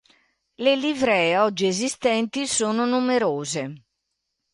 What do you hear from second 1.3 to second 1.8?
oggi